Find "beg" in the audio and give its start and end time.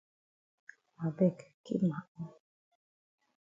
1.17-1.35